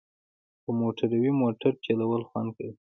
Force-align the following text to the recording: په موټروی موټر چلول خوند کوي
په 0.63 0.69
موټروی 0.79 1.31
موټر 1.41 1.71
چلول 1.85 2.21
خوند 2.29 2.49
کوي 2.55 2.69